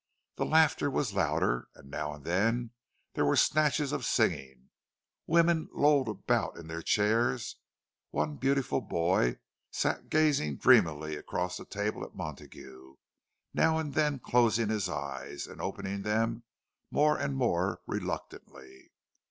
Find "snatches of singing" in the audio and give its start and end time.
3.35-4.71